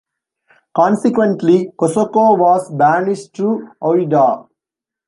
[0.75, 4.47] Consequently, Kosoko was banished to Ouidah.